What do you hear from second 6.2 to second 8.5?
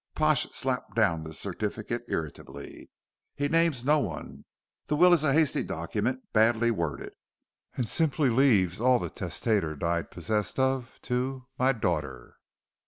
badly worded, and simply